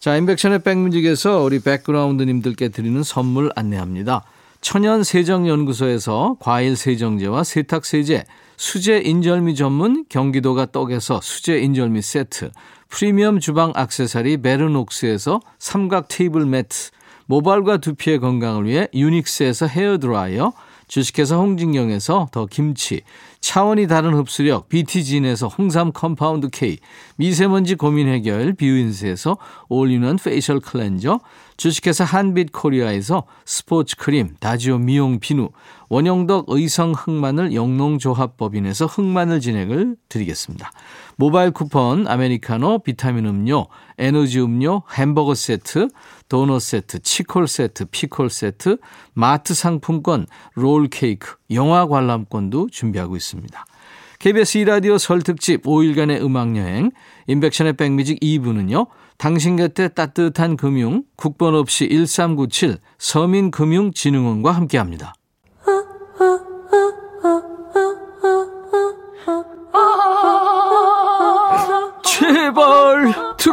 자, 0.00 0.16
임백천의 0.16 0.60
백뮤직에서 0.62 1.42
우리 1.42 1.60
백그라운드님들께 1.60 2.68
드리는 2.68 3.02
선물 3.02 3.50
안내합니다. 3.54 4.24
천연 4.60 5.04
세정연구소에서 5.04 6.36
과일 6.40 6.76
세정제와 6.76 7.44
세탁 7.44 7.84
세제, 7.84 8.24
수제 8.56 9.02
인절미 9.04 9.54
전문 9.54 10.04
경기도가 10.08 10.66
떡에서 10.66 11.20
수제 11.22 11.60
인절미 11.60 12.02
세트, 12.02 12.50
프리미엄 12.88 13.38
주방 13.38 13.72
악세사리 13.76 14.38
베르녹스에서 14.38 15.40
삼각 15.60 16.08
테이블 16.08 16.44
매트, 16.44 16.90
모발과 17.28 17.76
두피의 17.76 18.18
건강을 18.20 18.64
위해 18.64 18.88
유닉스에서 18.94 19.66
헤어드라이어, 19.66 20.52
주식회사 20.88 21.36
홍진경에서 21.36 22.28
더 22.32 22.46
김치, 22.46 23.02
차원이 23.40 23.86
다른 23.86 24.14
흡수력 24.14 24.70
BT진에서 24.70 25.48
홍삼 25.48 25.92
compound 25.92 26.48
K, 26.48 26.78
미세먼지 27.16 27.74
고민 27.74 28.08
해결 28.08 28.54
뷰인스에서 28.54 29.36
all-in-one 29.68 30.16
facial 30.16 30.60
cleanser, 30.60 31.20
주식회사 31.58 32.04
한빛 32.04 32.52
코리아에서 32.52 33.24
스포츠 33.44 33.96
크림 33.96 34.34
다지오 34.40 34.78
미용 34.78 35.20
비누, 35.20 35.50
원형덕 35.90 36.46
의성 36.48 36.92
흑마늘 36.92 37.52
영농조합법인에서 37.52 38.86
흑마늘 38.86 39.40
진액을 39.40 39.96
드리겠습니다. 40.08 40.70
모바일 41.20 41.50
쿠폰, 41.50 42.06
아메리카노, 42.06 42.78
비타민 42.84 43.26
음료, 43.26 43.66
에너지 43.98 44.40
음료, 44.40 44.84
햄버거 44.96 45.34
세트, 45.34 45.88
도넛 46.28 46.62
세트, 46.62 47.00
치콜 47.00 47.48
세트, 47.48 47.86
피콜 47.86 48.30
세트, 48.30 48.76
마트 49.14 49.52
상품권, 49.52 50.26
롤 50.54 50.86
케이크, 50.86 51.34
영화 51.50 51.88
관람권도 51.88 52.68
준비하고 52.70 53.16
있습니다. 53.16 53.64
KBS 54.20 54.60
2라디오 54.60 54.96
설 54.96 55.22
특집 55.22 55.64
5일간의 55.64 56.22
음악여행, 56.22 56.92
인백션의 57.26 57.72
백뮤직 57.72 58.20
2부는요, 58.20 58.86
당신 59.16 59.56
곁에 59.56 59.88
따뜻한 59.88 60.56
금융, 60.56 61.02
국번 61.16 61.56
없이 61.56 61.88
1397 61.88 62.78
서민금융진흥원과 62.98 64.52
함께합니다. 64.52 65.14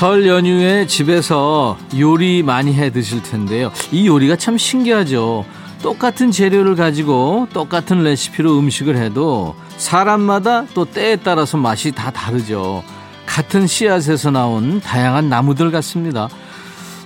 설 0.00 0.26
연휴에 0.26 0.86
집에서 0.86 1.76
요리 1.98 2.42
많이 2.42 2.72
해 2.72 2.88
드실 2.88 3.22
텐데요. 3.22 3.70
이 3.92 4.06
요리가 4.06 4.34
참 4.34 4.56
신기하죠. 4.56 5.44
똑같은 5.82 6.30
재료를 6.30 6.74
가지고 6.74 7.48
똑같은 7.52 8.02
레시피로 8.02 8.58
음식을 8.58 8.96
해도 8.96 9.54
사람마다 9.76 10.64
또 10.72 10.86
때에 10.86 11.16
따라서 11.16 11.58
맛이 11.58 11.92
다 11.92 12.10
다르죠. 12.10 12.82
같은 13.26 13.66
씨앗에서 13.66 14.30
나온 14.30 14.80
다양한 14.80 15.28
나무들 15.28 15.70
같습니다. 15.70 16.30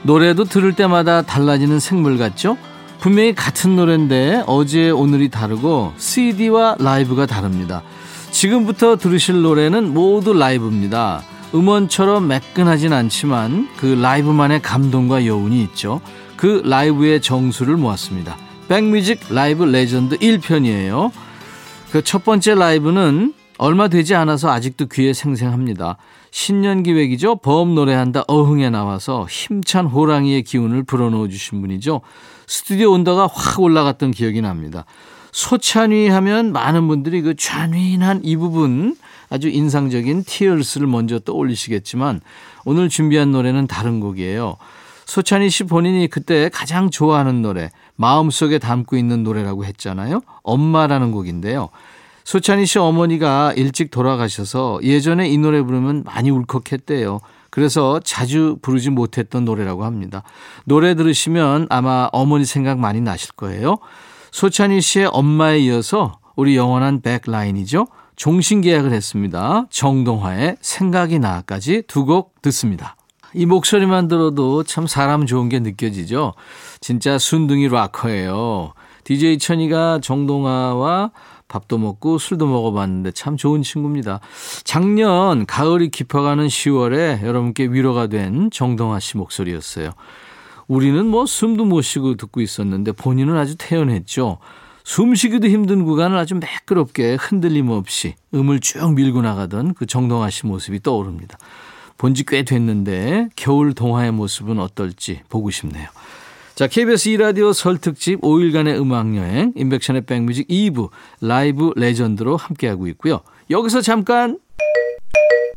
노래도 0.04 0.44
들을 0.44 0.72
때마다 0.72 1.22
달라지는 1.22 1.80
생물 1.80 2.16
같죠? 2.16 2.56
분명히 3.00 3.34
같은 3.34 3.74
노래인데 3.74 4.44
어제 4.46 4.90
오늘이 4.90 5.30
다르고 5.30 5.94
CD와 5.96 6.76
라이브가 6.78 7.26
다릅니다. 7.26 7.82
지금부터 8.30 8.94
들으실 8.94 9.42
노래는 9.42 9.92
모두 9.92 10.32
라이브입니다. 10.32 11.33
음원처럼 11.54 12.26
매끈하진 12.26 12.92
않지만 12.92 13.68
그 13.76 13.86
라이브만의 13.86 14.60
감동과 14.62 15.26
여운이 15.26 15.62
있죠. 15.64 16.00
그 16.36 16.62
라이브의 16.64 17.20
정수를 17.20 17.76
모았습니다. 17.76 18.36
백뮤직 18.68 19.20
라이브 19.30 19.64
레전드 19.64 20.16
1편이에요. 20.18 21.12
그 21.92 22.02
첫 22.02 22.24
번째 22.24 22.56
라이브는 22.56 23.34
얼마 23.56 23.86
되지 23.86 24.16
않아서 24.16 24.50
아직도 24.50 24.86
귀에 24.86 25.12
생생합니다. 25.12 25.96
신년 26.32 26.82
기획이죠. 26.82 27.36
범 27.36 27.76
노래한다 27.76 28.24
어흥에 28.26 28.68
나와서 28.70 29.28
힘찬 29.30 29.86
호랑이의 29.86 30.42
기운을 30.42 30.82
불어넣어 30.82 31.28
주신 31.28 31.60
분이죠. 31.60 32.00
스튜디오 32.48 32.90
온도가 32.90 33.28
확 33.32 33.60
올라갔던 33.60 34.10
기억이 34.10 34.40
납니다. 34.40 34.86
소찬휘 35.30 36.08
하면 36.08 36.52
많은 36.52 36.88
분들이 36.88 37.22
그 37.22 37.36
찬휘한 37.36 38.22
이 38.24 38.36
부분 38.36 38.96
아주 39.30 39.48
인상적인 39.48 40.24
티얼스를 40.24 40.86
먼저 40.86 41.18
떠올리시겠지만 41.18 42.20
오늘 42.64 42.88
준비한 42.88 43.32
노래는 43.32 43.66
다른 43.66 44.00
곡이에요. 44.00 44.56
소찬희 45.06 45.50
씨 45.50 45.64
본인이 45.64 46.08
그때 46.08 46.48
가장 46.48 46.90
좋아하는 46.90 47.42
노래, 47.42 47.70
마음속에 47.96 48.58
담고 48.58 48.96
있는 48.96 49.22
노래라고 49.22 49.64
했잖아요. 49.64 50.22
엄마라는 50.42 51.12
곡인데요. 51.12 51.68
소찬희 52.24 52.64
씨 52.64 52.78
어머니가 52.78 53.52
일찍 53.54 53.90
돌아가셔서 53.90 54.80
예전에 54.82 55.28
이 55.28 55.36
노래 55.36 55.60
부르면 55.62 56.04
많이 56.04 56.30
울컥했대요. 56.30 57.20
그래서 57.50 58.00
자주 58.02 58.56
부르지 58.62 58.90
못했던 58.90 59.44
노래라고 59.44 59.84
합니다. 59.84 60.22
노래 60.64 60.94
들으시면 60.94 61.66
아마 61.70 62.08
어머니 62.12 62.44
생각 62.44 62.78
많이 62.78 63.00
나실 63.00 63.32
거예요. 63.32 63.76
소찬희 64.32 64.80
씨의 64.80 65.10
엄마에 65.12 65.60
이어서 65.60 66.18
우리 66.34 66.56
영원한 66.56 67.00
백라인이죠. 67.00 67.86
종신 68.16 68.60
계약을 68.60 68.92
했습니다. 68.92 69.66
정동화의 69.70 70.56
생각이 70.60 71.18
나까지 71.18 71.82
두 71.86 72.04
곡 72.04 72.40
듣습니다. 72.42 72.96
이 73.32 73.46
목소리만 73.46 74.08
들어도 74.08 74.62
참 74.62 74.86
사람 74.86 75.26
좋은 75.26 75.48
게 75.48 75.58
느껴지죠. 75.58 76.34
진짜 76.80 77.18
순둥이 77.18 77.68
락커예요. 77.68 78.74
DJ 79.04 79.38
천이가 79.38 79.98
정동화와 80.02 81.10
밥도 81.48 81.78
먹고 81.78 82.18
술도 82.18 82.46
먹어봤는데 82.46 83.10
참 83.12 83.36
좋은 83.36 83.62
친구입니다. 83.62 84.20
작년 84.64 85.46
가을이 85.46 85.90
깊어가는 85.90 86.46
10월에 86.46 87.22
여러분께 87.22 87.64
위로가 87.64 88.06
된 88.06 88.50
정동화 88.50 89.00
씨 89.00 89.16
목소리였어요. 89.16 89.90
우리는 90.68 91.04
뭐 91.06 91.26
숨도 91.26 91.64
못 91.64 91.82
쉬고 91.82 92.14
듣고 92.16 92.40
있었는데 92.40 92.92
본인은 92.92 93.36
아주 93.36 93.56
태연했죠. 93.58 94.38
숨쉬기도 94.84 95.48
힘든 95.48 95.84
구간을 95.84 96.16
아주 96.16 96.34
매끄럽게 96.34 97.14
흔들림 97.18 97.70
없이 97.70 98.14
음을 98.34 98.60
쭉 98.60 98.92
밀고 98.94 99.22
나가던 99.22 99.74
그 99.74 99.86
정동하 99.86 100.28
씨 100.30 100.46
모습이 100.46 100.82
떠오릅니다. 100.82 101.38
본 101.96 102.12
지 102.12 102.24
꽤 102.24 102.42
됐는데 102.42 103.28
겨울 103.36 103.72
동하의 103.72 104.12
모습은 104.12 104.58
어떨지 104.58 105.20
보고 105.30 105.50
싶네요. 105.50 105.88
자, 106.54 106.66
KBS 106.66 107.10
2라디오 107.10 107.52
설 107.52 107.78
특집 107.78 108.20
5일간의 108.20 108.78
음악여행 108.78 109.54
임백천의 109.56 110.02
백뮤직 110.02 110.46
2부 110.48 110.90
라이브 111.20 111.72
레전드로 111.76 112.36
함께하고 112.36 112.86
있고요. 112.88 113.20
여기서 113.50 113.80
잠깐 113.80 114.38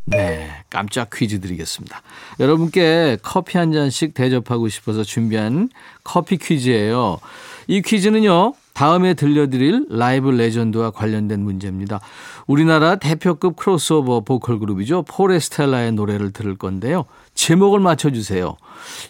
네, 0.06 0.50
깜짝 0.70 1.10
퀴즈 1.14 1.42
드리겠습니다. 1.42 2.02
여러분께 2.40 3.18
커피 3.22 3.58
한 3.58 3.74
잔씩 3.74 4.14
대접하고 4.14 4.70
싶어서 4.70 5.04
준비한 5.04 5.70
커피 6.04 6.38
퀴즈예요. 6.38 7.20
이 7.68 7.82
퀴즈는요. 7.82 8.54
다음에 8.78 9.16
들려드릴 9.16 9.88
라이브 9.90 10.30
레전드와 10.30 10.92
관련된 10.92 11.40
문제입니다. 11.40 12.00
우리나라 12.46 12.96
대표급 12.96 13.56
크로스오버 13.56 14.20
보컬 14.20 14.60
그룹이죠. 14.60 15.02
포레스텔라의 15.02 15.94
노래를 15.94 16.32
들을 16.32 16.56
건데요. 16.56 17.06
제목을 17.34 17.80
맞춰주세요. 17.80 18.56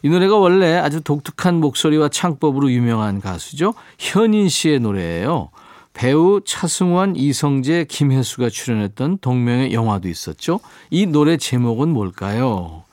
이 0.04 0.10
노래가 0.10 0.38
원래 0.38 0.78
아주 0.78 1.02
독특한 1.02 1.56
목소리와 1.56 2.08
창법으로 2.08 2.72
유명한 2.72 3.20
가수죠. 3.20 3.74
현인 4.00 4.48
씨의 4.48 4.80
노래예요. 4.80 5.50
배우 5.92 6.40
차승원, 6.46 7.18
이성재, 7.18 7.88
김혜수가 7.90 8.50
출연했던 8.50 9.18
동명의 9.20 9.74
영화도 9.74 10.08
있었죠. 10.08 10.62
이 10.92 11.08
노래 11.08 11.36
제목은 11.36 11.90
뭘까요? 11.90 12.86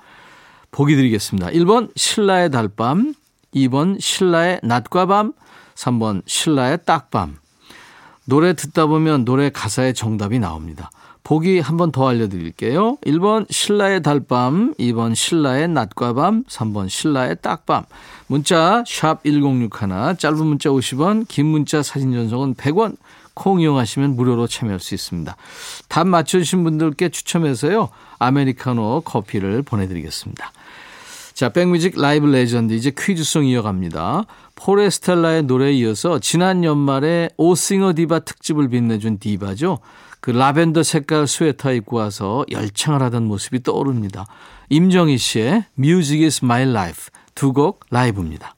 보기 0.72 0.96
드리겠습니다. 0.96 1.50
1번 1.50 1.90
신라의 1.94 2.50
달밤, 2.50 3.14
2번 3.54 4.00
신라의 4.00 4.58
낮과 4.64 5.06
밤, 5.06 5.34
3번 5.76 6.22
신라의 6.26 6.78
딱밤. 6.84 7.36
노래 8.26 8.54
듣다 8.54 8.86
보면 8.86 9.24
노래 9.24 9.50
가사의 9.50 9.94
정답이 9.94 10.38
나옵니다. 10.38 10.90
보기 11.22 11.58
한 11.60 11.76
번 11.78 11.90
더 11.90 12.08
알려드릴게요. 12.08 12.98
1번 13.06 13.46
신라의 13.50 14.02
달밤, 14.02 14.74
2번 14.74 15.14
신라의 15.14 15.68
낮과 15.68 16.12
밤, 16.12 16.44
3번 16.44 16.88
신라의 16.90 17.36
딱밤. 17.40 17.84
문자 18.26 18.84
샵 18.86 19.22
1061, 19.24 20.16
짧은 20.18 20.46
문자 20.46 20.68
50원, 20.68 21.26
긴 21.28 21.46
문자 21.46 21.82
사진 21.82 22.12
전송은 22.12 22.54
100원, 22.56 22.96
콩 23.32 23.60
이용하시면 23.60 24.16
무료로 24.16 24.46
참여할 24.46 24.80
수 24.80 24.94
있습니다. 24.94 25.34
답 25.88 26.06
맞춰주신 26.06 26.62
분들께 26.62 27.08
추첨해서요. 27.08 27.88
아메리카노 28.18 29.02
커피를 29.04 29.62
보내드리겠습니다. 29.62 30.52
자, 31.34 31.48
백뮤직 31.48 32.00
라이브 32.00 32.26
레전드 32.26 32.74
이제 32.74 32.92
퀴즈송 32.96 33.44
이어갑니다. 33.44 34.24
포레스텔라의 34.54 35.42
노래에 35.42 35.72
이어서 35.72 36.20
지난 36.20 36.62
연말에 36.62 37.28
오싱어 37.36 37.94
디바 37.94 38.20
특집을 38.20 38.68
빛내준 38.68 39.18
디바죠. 39.18 39.78
그 40.20 40.30
라벤더 40.30 40.84
색깔 40.84 41.26
스웨터 41.26 41.72
입고 41.72 41.96
와서 41.96 42.44
열창을 42.52 43.02
하던 43.02 43.24
모습이 43.26 43.64
떠오릅니다. 43.64 44.26
임정희 44.70 45.18
씨의 45.18 45.64
Music 45.76 46.24
is 46.24 46.40
my 46.44 46.62
life 46.62 47.08
두 47.34 47.52
곡 47.52 47.80
라이브입니다. 47.90 48.54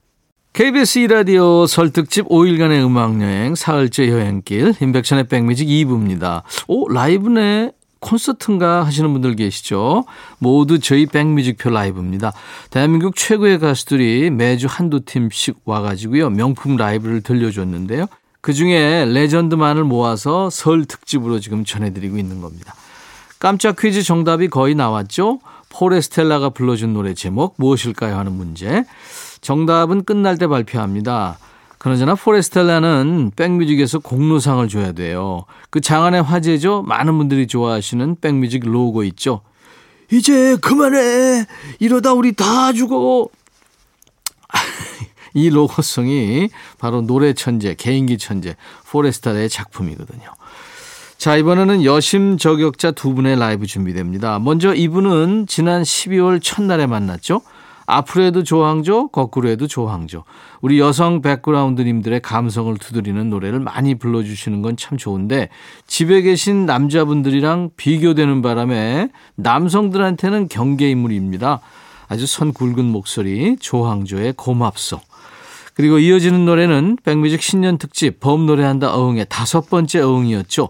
KBS 0.53 0.99
2라디오 1.01 1.67
설특집 1.67 2.29
5일간의 2.29 2.83
음악여행 2.85 3.55
사흘째 3.55 4.07
여행길 4.09 4.75
인백션의 4.79 5.27
백뮤직 5.27 5.67
2부입니다. 5.67 6.43
오 6.67 6.87
라이브네 6.89 7.71
콘서트인가 7.99 8.85
하시는 8.85 9.11
분들 9.11 9.35
계시죠? 9.35 10.05
모두 10.39 10.79
저희 10.79 11.05
백뮤직표 11.05 11.69
라이브입니다. 11.69 12.33
대한민국 12.69 13.15
최고의 13.15 13.59
가수들이 13.59 14.29
매주 14.29 14.67
한두 14.69 15.01
팀씩 15.05 15.61
와가지고요. 15.65 16.29
명품 16.29 16.75
라이브를 16.77 17.21
들려줬는데요. 17.21 18.07
그 18.41 18.53
중에 18.53 19.05
레전드만을 19.05 19.83
모아서 19.83 20.49
설 20.49 20.85
특집으로 20.85 21.39
지금 21.39 21.65
전해드리고 21.65 22.17
있는 22.17 22.41
겁니다. 22.41 22.73
깜짝 23.39 23.75
퀴즈 23.77 24.03
정답이 24.03 24.47
거의 24.47 24.73
나왔죠? 24.73 25.39
포레스텔라가 25.69 26.49
불러준 26.49 26.93
노래 26.93 27.13
제목 27.13 27.55
무엇일까요? 27.57 28.17
하는 28.17 28.31
문제. 28.31 28.85
정답은 29.41 30.03
끝날 30.05 30.37
때 30.37 30.47
발표합니다. 30.47 31.37
그러잖아 31.77 32.15
포레스텔라는 32.15 33.31
백뮤직에서 33.35 33.99
공로상을 33.99 34.67
줘야 34.67 34.91
돼요. 34.91 35.45
그 35.69 35.79
장안의 35.79 36.23
화제죠. 36.23 36.83
많은 36.83 37.17
분들이 37.17 37.47
좋아하시는 37.47 38.17
백뮤직 38.19 38.65
로고 38.65 39.03
있죠. 39.03 39.41
이제 40.11 40.55
그만해. 40.57 41.45
이러다 41.79 42.13
우리 42.13 42.33
다 42.33 42.73
죽어. 42.73 43.27
이 45.33 45.49
로고송이 45.49 46.49
바로 46.79 47.01
노래 47.01 47.33
천재, 47.33 47.75
개인기 47.75 48.17
천재 48.17 48.55
포레스타의 48.89 49.49
작품이거든요. 49.49 50.31
자, 51.17 51.35
이번에는 51.35 51.83
여심 51.83 52.37
저격자 52.37 52.91
두 52.91 53.13
분의 53.13 53.37
라이브 53.37 53.65
준비됩니다. 53.65 54.39
먼저 54.39 54.73
이분은 54.73 55.47
지난 55.47 55.81
12월 55.81 56.41
첫날에 56.41 56.85
만났죠. 56.85 57.41
앞으로 57.87 58.25
해도 58.25 58.43
조항조, 58.43 59.07
거꾸로 59.07 59.49
해도 59.49 59.65
조항조. 59.65 60.25
우리 60.61 60.77
여성 60.77 61.21
백그라운드님들의 61.21 62.19
감성을 62.19 62.77
두드리는 62.77 63.29
노래를 63.29 63.59
많이 63.59 63.95
불러주시는 63.95 64.61
건 64.61 64.75
참 64.77 64.97
좋은데 64.97 65.49
집에 65.87 66.21
계신 66.21 66.67
남자분들이랑 66.67 67.71
비교되는 67.77 68.41
바람에 68.43 69.09
남성들한테는 69.35 70.49
경계인물입니다. 70.49 71.61
아주 72.09 72.27
선 72.27 72.53
굵은 72.53 72.85
목소리 72.85 73.57
조항조의 73.59 74.33
고맙소. 74.33 74.99
그리고 75.73 75.97
이어지는 75.99 76.45
노래는 76.45 76.97
백뮤직 77.03 77.41
신년 77.41 77.77
특집 77.77 78.19
범 78.19 78.45
노래한다 78.45 78.93
어흥의 78.95 79.27
다섯 79.29 79.69
번째 79.69 80.01
어흥이었죠. 80.01 80.69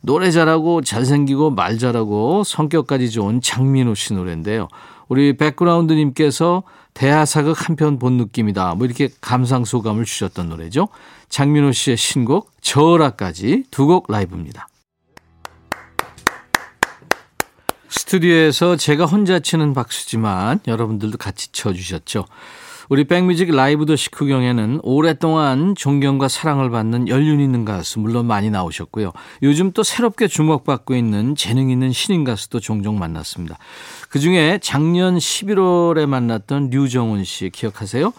노래 0.00 0.30
잘하고 0.30 0.82
잘생기고 0.82 1.50
말 1.50 1.78
잘하고 1.78 2.44
성격까지 2.44 3.10
좋은 3.10 3.40
장민호 3.40 3.94
씨 3.94 4.14
노래인데요. 4.14 4.68
우리 5.08 5.36
백그라운드님께서 5.36 6.62
대하사극 6.94 7.68
한 7.68 7.76
편 7.76 7.98
본 7.98 8.14
느낌이다. 8.14 8.74
뭐 8.74 8.86
이렇게 8.86 9.08
감상 9.20 9.64
소감을 9.64 10.04
주셨던 10.04 10.48
노래죠. 10.48 10.88
장민호 11.28 11.72
씨의 11.72 11.96
신곡 11.96 12.52
저라까지 12.60 13.64
두 13.70 13.86
곡 13.86 14.10
라이브입니다. 14.10 14.68
스튜디오에서 17.88 18.76
제가 18.76 19.06
혼자 19.06 19.38
치는 19.38 19.72
박수지만 19.74 20.60
여러분들도 20.66 21.16
같이 21.18 21.52
쳐주셨죠. 21.52 22.26
우리 22.88 23.04
백뮤직 23.04 23.54
라이브 23.54 23.84
더 23.84 23.96
식후경에는 23.96 24.80
오랫동안 24.82 25.74
존경과 25.74 26.28
사랑을 26.28 26.70
받는 26.70 27.08
연륜 27.08 27.38
있는 27.38 27.66
가수 27.66 28.00
물론 28.00 28.26
많이 28.26 28.48
나오셨고요. 28.48 29.12
요즘 29.42 29.72
또 29.72 29.82
새롭게 29.82 30.26
주목받고 30.26 30.94
있는 30.94 31.36
재능 31.36 31.68
있는 31.68 31.92
신인 31.92 32.24
가수도 32.24 32.60
종종 32.60 32.98
만났습니다. 32.98 33.58
그중에 34.08 34.58
작년 34.62 35.18
11월에 35.18 36.06
만났던 36.06 36.70
류정훈 36.70 37.24
씨 37.24 37.50
기억하세요? 37.50 38.10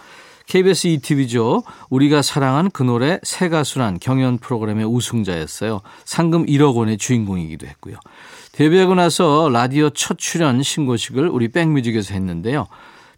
KBS 0.45 0.87
ETV죠. 0.87 1.63
우리가 1.89 2.21
사랑한 2.21 2.69
그 2.69 2.83
노래 2.83 3.19
새 3.23 3.49
가수란 3.49 3.99
경연 3.99 4.37
프로그램의 4.37 4.85
우승자였어요. 4.85 5.81
상금 6.05 6.45
1억 6.45 6.75
원의 6.75 6.97
주인공이기도 6.97 7.65
했고요. 7.65 7.95
데뷔하고 8.51 8.93
나서 8.95 9.49
라디오 9.51 9.89
첫 9.91 10.17
출연 10.19 10.61
신고식을 10.61 11.27
우리 11.27 11.47
백뮤직에서 11.47 12.13
했는데요. 12.13 12.67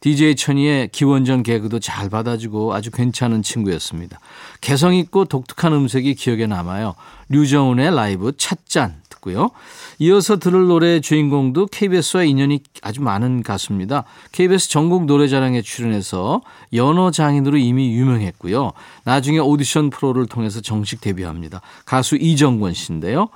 DJ 0.01 0.35
천이의 0.35 0.89
기원전 0.89 1.43
개그도 1.43 1.79
잘 1.79 2.09
받아주고 2.09 2.73
아주 2.73 2.89
괜찮은 2.89 3.43
친구였습니다. 3.43 4.19
개성 4.59 4.95
있고 4.95 5.25
독특한 5.25 5.73
음색이 5.73 6.15
기억에 6.15 6.47
남아요. 6.47 6.95
류정훈의 7.29 7.95
라이브 7.95 8.31
찻잔 8.35 8.95
듣고요. 9.09 9.51
이어서 9.99 10.39
들을 10.39 10.65
노래의 10.65 11.01
주인공도 11.01 11.67
KBS와 11.67 12.23
인연이 12.23 12.61
아주 12.81 13.01
많은 13.01 13.43
가수입니다. 13.43 14.05
KBS 14.31 14.69
전국 14.69 15.05
노래자랑에 15.05 15.61
출연해서 15.61 16.41
연어 16.73 17.11
장인으로 17.11 17.57
이미 17.57 17.93
유명했고요. 17.93 18.71
나중에 19.03 19.37
오디션 19.37 19.91
프로를 19.91 20.25
통해서 20.25 20.61
정식 20.61 20.99
데뷔합니다. 21.01 21.61
가수 21.85 22.15
이정권 22.15 22.73
씨인데요. 22.73 23.29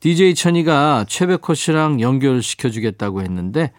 DJ 0.00 0.34
천이가 0.34 1.06
최백호 1.08 1.54
씨랑 1.54 2.00
연결시켜주겠다고 2.00 3.22
했는데 3.22 3.72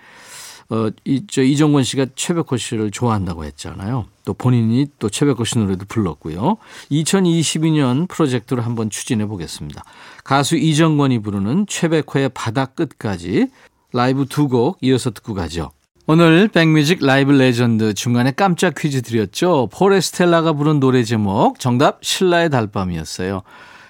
어, 0.69 0.89
이, 1.03 1.23
저, 1.27 1.41
이정권 1.41 1.83
씨가 1.83 2.07
최백호 2.15 2.57
씨를 2.57 2.91
좋아한다고 2.91 3.43
했잖아요. 3.45 4.05
또 4.23 4.33
본인이 4.33 4.85
또 4.99 5.09
최백호 5.09 5.43
씨 5.43 5.57
노래도 5.57 5.85
불렀고요. 5.87 6.57
2022년 6.91 8.07
프로젝트를 8.07 8.65
한번 8.65 8.89
추진해 8.89 9.25
보겠습니다. 9.25 9.83
가수 10.23 10.55
이정권이 10.57 11.19
부르는 11.19 11.65
최백호의 11.67 12.29
바다 12.33 12.65
끝까지 12.65 13.47
라이브 13.93 14.25
두 14.27 14.47
곡 14.47 14.77
이어서 14.81 15.09
듣고 15.09 15.33
가죠. 15.33 15.71
오늘 16.05 16.47
백뮤직 16.47 17.03
라이브 17.05 17.31
레전드 17.31 17.93
중간에 17.93 18.31
깜짝 18.31 18.73
퀴즈 18.75 19.01
드렸죠. 19.03 19.69
포레스텔라가 19.71 20.53
부른 20.53 20.79
노래 20.79 21.03
제목 21.03 21.59
정답 21.59 22.03
신라의 22.03 22.49
달밤이었어요. 22.49 23.41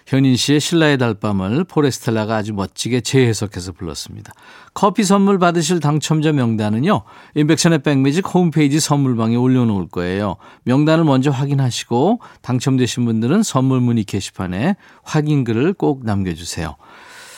현인 0.09 0.35
씨의 0.35 0.59
신라의 0.59 0.97
달밤을 0.97 1.65
포레스텔라가 1.65 2.37
아주 2.37 2.51
멋지게 2.55 3.01
재해석해서 3.01 3.73
불렀습니다. 3.73 4.33
커피 4.73 5.03
선물 5.03 5.37
받으실 5.37 5.79
당첨자 5.79 6.31
명단은요. 6.31 7.03
임백천의 7.35 7.83
백뮤직 7.83 8.25
홈페이지 8.33 8.79
선물방에 8.79 9.35
올려놓을 9.35 9.87
거예요. 9.89 10.37
명단을 10.63 11.03
먼저 11.03 11.29
확인하시고 11.29 12.21
당첨되신 12.41 13.05
분들은 13.05 13.43
선물 13.43 13.81
문의 13.81 14.03
게시판에 14.03 14.77
확인글을 15.03 15.73
꼭 15.73 16.03
남겨주세요. 16.03 16.75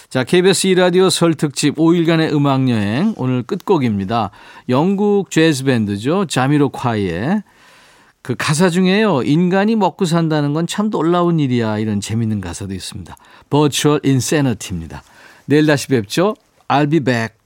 자, 0.09 0.23
KBS 0.23 0.69
2라디오 0.69 1.09
설 1.09 1.33
특집 1.33 1.75
5일간의 1.75 2.33
음악여행 2.33 3.15
오늘 3.17 3.43
끝곡입니다. 3.43 4.31
영국 4.69 5.29
재즈 5.29 5.65
밴드죠. 5.65 6.25
자미로콰이의 6.25 7.43
그 8.21 8.35
가사 8.37 8.69
중에요. 8.69 9.23
인간이 9.23 9.75
먹고 9.75 10.05
산다는 10.05 10.53
건 10.53 10.67
참 10.67 10.89
놀라운 10.89 11.39
일이야. 11.39 11.79
이런 11.79 11.99
재밌는 12.01 12.39
가사도 12.41 12.73
있습니다. 12.73 13.15
Virtual 13.49 13.99
Insanity입니다. 14.05 15.03
내일 15.45 15.65
다시 15.65 15.87
뵙죠. 15.87 16.35
I'll 16.67 16.89
be 16.89 16.99
back. 16.99 17.40